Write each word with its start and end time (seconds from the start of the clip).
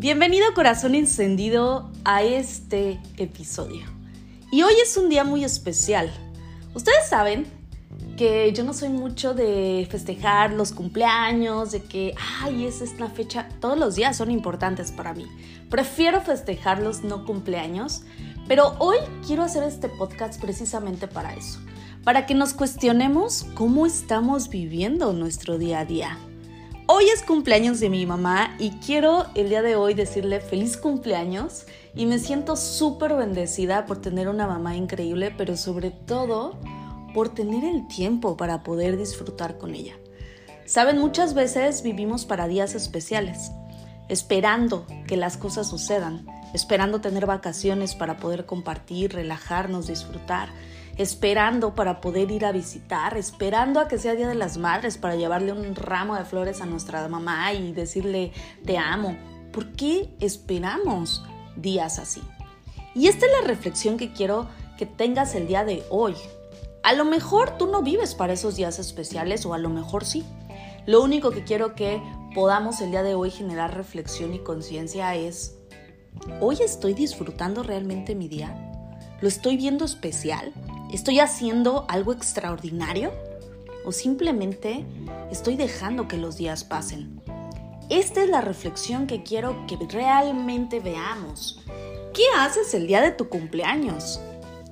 Bienvenido 0.00 0.54
corazón 0.54 0.94
encendido 0.94 1.90
a 2.06 2.22
este 2.22 2.98
episodio. 3.18 3.84
Y 4.50 4.62
hoy 4.62 4.72
es 4.82 4.96
un 4.96 5.10
día 5.10 5.24
muy 5.24 5.44
especial. 5.44 6.10
Ustedes 6.72 7.06
saben 7.06 7.46
que 8.16 8.50
yo 8.54 8.64
no 8.64 8.72
soy 8.72 8.88
mucho 8.88 9.34
de 9.34 9.86
festejar 9.90 10.54
los 10.54 10.72
cumpleaños, 10.72 11.72
de 11.72 11.82
que, 11.82 12.14
ay, 12.40 12.64
es 12.64 12.80
una 12.96 13.10
fecha, 13.10 13.50
todos 13.60 13.78
los 13.78 13.94
días 13.94 14.16
son 14.16 14.30
importantes 14.30 14.90
para 14.90 15.12
mí. 15.12 15.26
Prefiero 15.68 16.22
festejar 16.22 16.80
los 16.80 17.04
no 17.04 17.26
cumpleaños, 17.26 18.04
pero 18.48 18.76
hoy 18.78 18.96
quiero 19.26 19.42
hacer 19.42 19.64
este 19.64 19.90
podcast 19.90 20.40
precisamente 20.40 21.08
para 21.08 21.34
eso, 21.34 21.60
para 22.04 22.24
que 22.24 22.34
nos 22.34 22.54
cuestionemos 22.54 23.44
cómo 23.52 23.84
estamos 23.84 24.48
viviendo 24.48 25.12
nuestro 25.12 25.58
día 25.58 25.80
a 25.80 25.84
día. 25.84 26.18
Hoy 26.92 27.04
es 27.08 27.22
cumpleaños 27.22 27.78
de 27.78 27.88
mi 27.88 28.04
mamá 28.04 28.56
y 28.58 28.72
quiero 28.84 29.26
el 29.36 29.48
día 29.48 29.62
de 29.62 29.76
hoy 29.76 29.94
decirle 29.94 30.40
feliz 30.40 30.76
cumpleaños 30.76 31.66
y 31.94 32.04
me 32.04 32.18
siento 32.18 32.56
súper 32.56 33.14
bendecida 33.14 33.86
por 33.86 34.00
tener 34.00 34.28
una 34.28 34.48
mamá 34.48 34.74
increíble, 34.74 35.32
pero 35.38 35.56
sobre 35.56 35.92
todo 35.92 36.58
por 37.14 37.32
tener 37.32 37.62
el 37.62 37.86
tiempo 37.86 38.36
para 38.36 38.64
poder 38.64 38.96
disfrutar 38.98 39.56
con 39.56 39.76
ella. 39.76 39.94
Saben, 40.66 40.98
muchas 40.98 41.32
veces 41.32 41.84
vivimos 41.84 42.24
para 42.24 42.48
días 42.48 42.74
especiales, 42.74 43.52
esperando 44.08 44.84
que 45.06 45.16
las 45.16 45.36
cosas 45.36 45.70
sucedan, 45.70 46.26
esperando 46.54 47.00
tener 47.00 47.24
vacaciones 47.24 47.94
para 47.94 48.16
poder 48.16 48.46
compartir, 48.46 49.12
relajarnos, 49.12 49.86
disfrutar 49.86 50.48
esperando 51.00 51.74
para 51.74 52.02
poder 52.02 52.30
ir 52.30 52.44
a 52.44 52.52
visitar, 52.52 53.16
esperando 53.16 53.80
a 53.80 53.88
que 53.88 53.96
sea 53.96 54.14
Día 54.14 54.28
de 54.28 54.34
las 54.34 54.58
Madres 54.58 54.98
para 54.98 55.16
llevarle 55.16 55.50
un 55.50 55.74
ramo 55.74 56.14
de 56.14 56.26
flores 56.26 56.60
a 56.60 56.66
nuestra 56.66 57.08
mamá 57.08 57.54
y 57.54 57.72
decirle 57.72 58.32
te 58.66 58.76
amo. 58.76 59.16
¿Por 59.50 59.72
qué 59.72 60.14
esperamos 60.20 61.24
días 61.56 61.98
así? 61.98 62.20
Y 62.94 63.08
esta 63.08 63.24
es 63.24 63.32
la 63.40 63.48
reflexión 63.48 63.96
que 63.96 64.12
quiero 64.12 64.48
que 64.76 64.84
tengas 64.84 65.34
el 65.34 65.46
día 65.46 65.64
de 65.64 65.82
hoy. 65.88 66.14
A 66.82 66.92
lo 66.92 67.06
mejor 67.06 67.56
tú 67.56 67.66
no 67.66 67.80
vives 67.80 68.14
para 68.14 68.34
esos 68.34 68.56
días 68.56 68.78
especiales 68.78 69.46
o 69.46 69.54
a 69.54 69.58
lo 69.58 69.70
mejor 69.70 70.04
sí. 70.04 70.22
Lo 70.84 71.02
único 71.02 71.30
que 71.30 71.44
quiero 71.44 71.74
que 71.74 72.02
podamos 72.34 72.82
el 72.82 72.90
día 72.90 73.02
de 73.02 73.14
hoy 73.14 73.30
generar 73.30 73.74
reflexión 73.74 74.34
y 74.34 74.40
conciencia 74.40 75.14
es, 75.14 75.56
¿hoy 76.42 76.58
estoy 76.62 76.92
disfrutando 76.92 77.62
realmente 77.62 78.14
mi 78.14 78.28
día? 78.28 78.54
¿Lo 79.22 79.28
estoy 79.28 79.56
viendo 79.56 79.86
especial? 79.86 80.52
¿Estoy 80.92 81.20
haciendo 81.20 81.84
algo 81.88 82.12
extraordinario? 82.12 83.12
¿O 83.84 83.92
simplemente 83.92 84.84
estoy 85.30 85.54
dejando 85.54 86.08
que 86.08 86.16
los 86.16 86.36
días 86.36 86.64
pasen? 86.64 87.22
Esta 87.88 88.24
es 88.24 88.28
la 88.28 88.40
reflexión 88.40 89.06
que 89.06 89.22
quiero 89.22 89.66
que 89.68 89.78
realmente 89.88 90.80
veamos. 90.80 91.60
¿Qué 92.12 92.24
haces 92.36 92.74
el 92.74 92.88
día 92.88 93.02
de 93.02 93.12
tu 93.12 93.28
cumpleaños? 93.28 94.20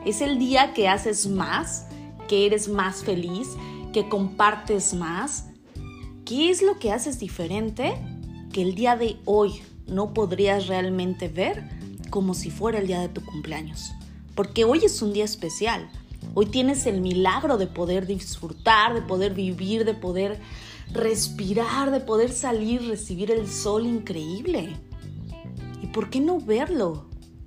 ¿Es 0.04 0.20
el 0.20 0.40
día 0.40 0.74
que 0.74 0.88
haces 0.88 1.28
más? 1.28 1.86
¿Que 2.26 2.46
eres 2.46 2.68
más 2.68 3.04
feliz? 3.04 3.50
¿Que 3.92 4.08
compartes 4.08 4.94
más? 4.94 5.44
¿Qué 6.24 6.50
es 6.50 6.62
lo 6.62 6.80
que 6.80 6.90
haces 6.90 7.20
diferente 7.20 7.94
que 8.52 8.62
el 8.62 8.74
día 8.74 8.96
de 8.96 9.18
hoy 9.24 9.62
no 9.86 10.14
podrías 10.14 10.66
realmente 10.66 11.28
ver 11.28 11.62
como 12.10 12.34
si 12.34 12.50
fuera 12.50 12.80
el 12.80 12.88
día 12.88 13.00
de 13.00 13.08
tu 13.08 13.24
cumpleaños? 13.24 13.92
Porque 14.34 14.64
hoy 14.64 14.80
es 14.84 15.00
un 15.00 15.12
día 15.12 15.24
especial. 15.24 15.88
Hoy 16.34 16.46
tienes 16.46 16.86
el 16.86 17.00
milagro 17.00 17.56
de 17.56 17.66
poder 17.66 18.06
disfrutar, 18.06 18.94
de 18.94 19.02
poder 19.02 19.34
vivir, 19.34 19.84
de 19.84 19.94
poder 19.94 20.40
respirar, 20.92 21.90
de 21.90 22.00
poder 22.00 22.30
salir, 22.30 22.86
recibir 22.86 23.30
el 23.30 23.48
sol 23.48 23.86
increíble. 23.86 24.76
¿Y 25.82 25.88
por 25.88 26.10
qué 26.10 26.20
no 26.20 26.40
verlo 26.40 27.06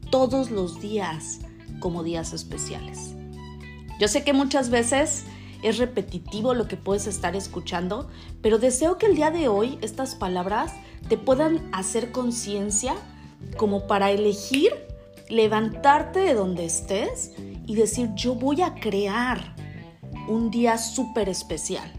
todos 0.10 0.52
los 0.52 0.82
días 0.82 1.40
como 1.80 2.04
días 2.04 2.34
especiales? 2.34 3.14
Yo 4.00 4.08
sé 4.08 4.24
que 4.24 4.34
muchas 4.34 4.70
veces 4.70 5.26
es 5.62 5.78
repetitivo 5.78 6.54
lo 6.54 6.68
que 6.68 6.78
puedes 6.78 7.08
estar 7.08 7.36
escuchando, 7.36 8.10
pero 8.42 8.58
deseo 8.58 8.98
que 8.98 9.06
el 9.06 9.16
día 9.16 9.32
de 9.32 9.48
hoy 9.48 9.78
estas 9.82 10.16
palabras 10.16 10.74
te 11.08 11.18
puedan 11.18 11.70
hacer 11.72 12.12
conciencia 12.12 12.96
como 13.58 13.88
para 13.88 14.12
elegir 14.12 14.74
levantarte 15.30 16.20
de 16.20 16.34
donde 16.34 16.66
estés 16.66 17.32
y 17.66 17.76
decir, 17.76 18.10
yo 18.16 18.36
voy 18.36 18.62
a 18.62 18.76
crear 18.76 19.56
un 20.28 20.52
día 20.52 20.78
súper 20.78 21.30
especial, 21.30 21.92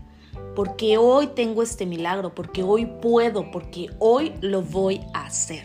porque 0.55 0.99
hoy 0.99 1.29
tengo 1.29 1.63
este 1.63 1.87
milagro, 1.87 2.35
porque 2.35 2.63
hoy 2.63 2.87
puedo, 2.87 3.51
porque 3.51 3.89
hoy 3.99 4.35
lo 4.41 4.63
voy 4.63 5.01
a 5.15 5.27
hacer. 5.27 5.65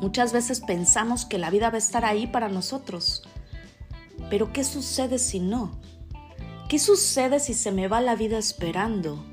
Muchas 0.00 0.32
veces 0.32 0.60
pensamos 0.60 1.24
que 1.24 1.38
la 1.38 1.50
vida 1.50 1.70
va 1.70 1.76
a 1.76 1.78
estar 1.78 2.04
ahí 2.04 2.26
para 2.26 2.48
nosotros, 2.48 3.22
pero 4.30 4.52
¿qué 4.52 4.64
sucede 4.64 5.18
si 5.18 5.40
no? 5.40 5.80
¿Qué 6.68 6.78
sucede 6.78 7.40
si 7.40 7.54
se 7.54 7.72
me 7.72 7.88
va 7.88 8.00
la 8.00 8.16
vida 8.16 8.38
esperando? 8.38 9.24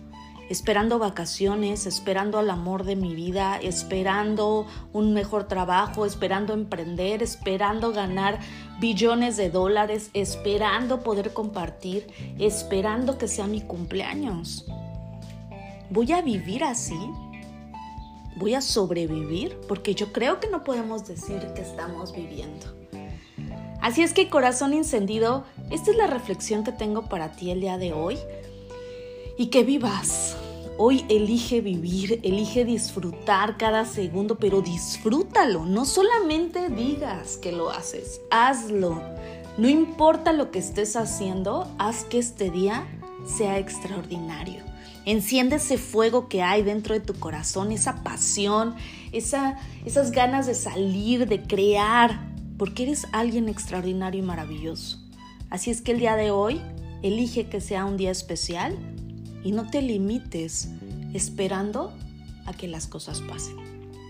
Esperando 0.49 0.99
vacaciones, 0.99 1.85
esperando 1.85 2.39
al 2.39 2.49
amor 2.49 2.83
de 2.83 2.95
mi 2.95 3.15
vida, 3.15 3.57
esperando 3.61 4.67
un 4.91 5.13
mejor 5.13 5.47
trabajo, 5.47 6.05
esperando 6.05 6.53
emprender, 6.53 7.23
esperando 7.23 7.91
ganar 7.91 8.39
billones 8.79 9.37
de 9.37 9.49
dólares, 9.49 10.09
esperando 10.13 11.01
poder 11.01 11.33
compartir, 11.33 12.07
esperando 12.39 13.17
que 13.17 13.27
sea 13.27 13.47
mi 13.47 13.61
cumpleaños. 13.61 14.65
¿Voy 15.89 16.11
a 16.11 16.21
vivir 16.21 16.63
así? 16.63 16.99
¿Voy 18.35 18.55
a 18.55 18.61
sobrevivir? 18.61 19.59
Porque 19.67 19.93
yo 19.93 20.11
creo 20.11 20.39
que 20.39 20.49
no 20.49 20.63
podemos 20.63 21.05
decir 21.05 21.39
que 21.55 21.61
estamos 21.61 22.13
viviendo. 22.13 22.65
Así 23.79 24.01
es 24.01 24.13
que 24.13 24.29
corazón 24.29 24.73
encendido, 24.73 25.43
esta 25.69 25.91
es 25.91 25.97
la 25.97 26.07
reflexión 26.07 26.63
que 26.63 26.71
tengo 26.71 27.09
para 27.09 27.33
ti 27.33 27.51
el 27.51 27.59
día 27.59 27.77
de 27.77 27.91
hoy 27.91 28.17
y 29.37 29.47
que 29.47 29.63
vivas. 29.63 30.37
Hoy 30.77 31.05
elige 31.07 31.61
vivir, 31.61 32.19
elige 32.23 32.65
disfrutar 32.65 33.57
cada 33.57 33.85
segundo, 33.85 34.37
pero 34.37 34.61
disfrútalo. 34.61 35.65
No 35.65 35.85
solamente 35.85 36.69
digas 36.69 37.37
que 37.37 37.51
lo 37.51 37.69
haces, 37.69 38.21
hazlo. 38.31 39.01
No 39.57 39.69
importa 39.69 40.33
lo 40.33 40.49
que 40.49 40.57
estés 40.57 40.95
haciendo, 40.95 41.71
haz 41.77 42.05
que 42.05 42.17
este 42.17 42.49
día 42.49 42.87
sea 43.25 43.59
extraordinario. 43.59 44.63
Enciende 45.05 45.57
ese 45.57 45.77
fuego 45.77 46.27
que 46.27 46.41
hay 46.41 46.63
dentro 46.63 46.95
de 46.95 47.01
tu 47.01 47.13
corazón, 47.13 47.71
esa 47.71 48.03
pasión, 48.03 48.73
esa, 49.11 49.59
esas 49.85 50.11
ganas 50.11 50.47
de 50.47 50.55
salir, 50.55 51.27
de 51.27 51.43
crear, 51.43 52.31
porque 52.57 52.83
eres 52.83 53.05
alguien 53.11 53.47
extraordinario 53.47 54.23
y 54.23 54.25
maravilloso. 54.25 54.97
Así 55.51 55.69
es 55.69 55.81
que 55.81 55.91
el 55.91 55.99
día 55.99 56.15
de 56.15 56.31
hoy 56.31 56.61
elige 57.03 57.47
que 57.47 57.61
sea 57.61 57.85
un 57.85 57.97
día 57.97 58.09
especial 58.09 58.75
y 59.43 59.51
no 59.51 59.69
te 59.69 59.81
limites 59.81 60.69
esperando 61.13 61.93
a 62.45 62.53
que 62.53 62.67
las 62.67 62.87
cosas 62.87 63.21
pasen. 63.21 63.57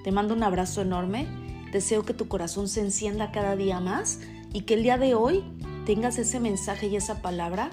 Te 0.03 0.11
mando 0.11 0.33
un 0.33 0.43
abrazo 0.43 0.81
enorme, 0.81 1.27
deseo 1.71 2.03
que 2.03 2.13
tu 2.13 2.27
corazón 2.27 2.67
se 2.67 2.81
encienda 2.81 3.31
cada 3.31 3.55
día 3.55 3.79
más 3.79 4.19
y 4.53 4.61
que 4.61 4.75
el 4.75 4.83
día 4.83 4.97
de 4.97 5.15
hoy 5.15 5.43
tengas 5.85 6.17
ese 6.17 6.39
mensaje 6.39 6.87
y 6.87 6.95
esa 6.95 7.21
palabra 7.21 7.71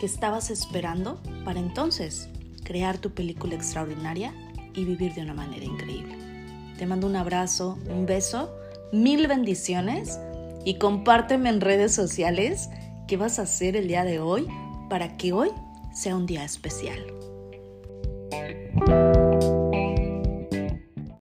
que 0.00 0.06
estabas 0.06 0.50
esperando 0.50 1.20
para 1.44 1.60
entonces 1.60 2.28
crear 2.64 2.98
tu 2.98 3.10
película 3.10 3.54
extraordinaria 3.54 4.34
y 4.74 4.84
vivir 4.84 5.14
de 5.14 5.22
una 5.22 5.34
manera 5.34 5.64
increíble. 5.64 6.16
Te 6.78 6.86
mando 6.86 7.06
un 7.06 7.16
abrazo, 7.16 7.78
un 7.88 8.06
beso, 8.06 8.50
mil 8.92 9.26
bendiciones 9.26 10.18
y 10.64 10.74
compárteme 10.78 11.48
en 11.48 11.60
redes 11.60 11.94
sociales 11.94 12.68
qué 13.06 13.16
vas 13.16 13.38
a 13.38 13.42
hacer 13.42 13.76
el 13.76 13.88
día 13.88 14.04
de 14.04 14.20
hoy 14.20 14.46
para 14.90 15.16
que 15.16 15.32
hoy 15.32 15.50
sea 15.96 16.14
un 16.14 16.26
día 16.26 16.44
especial. 16.44 17.15